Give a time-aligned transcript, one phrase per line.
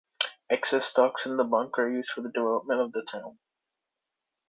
[0.49, 3.37] Excess stocks in the bunk are used for the development of the town.